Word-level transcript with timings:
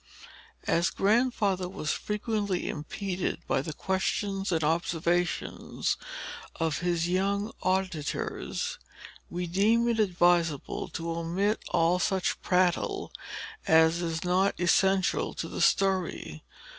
As 0.65 0.89
Grandfather 0.89 1.69
was 1.69 1.91
frequently 1.93 2.67
impeded 2.67 3.45
by 3.45 3.61
the 3.61 3.71
questions 3.71 4.51
and 4.51 4.63
observations 4.63 5.95
of 6.55 6.79
his 6.79 7.07
young 7.07 7.51
auditors, 7.61 8.79
we 9.29 9.45
deem 9.45 9.87
it 9.87 9.99
advisable 9.99 10.87
to 10.87 11.11
omit 11.11 11.61
all 11.69 11.99
such 11.99 12.41
prattle 12.41 13.11
as 13.67 14.01
is 14.01 14.23
not 14.23 14.59
essential 14.59 15.35
to 15.35 15.47
the 15.47 15.61
story. 15.61 16.41